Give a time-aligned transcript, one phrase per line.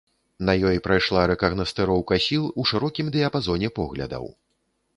[0.47, 4.25] На ёй прайшла рэкагнасцыроўка сіл у шырокім дыяпазоне поглядаў.